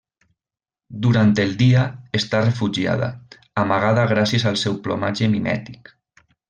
Durant 1.05 1.33
el 1.43 1.53
dia, 1.59 1.83
està 2.21 2.41
refugiada, 2.47 3.11
amagada 3.65 4.09
gràcies 4.17 4.51
al 4.53 4.61
seu 4.67 4.83
plomatge 4.89 5.35
mimètic. 5.37 5.99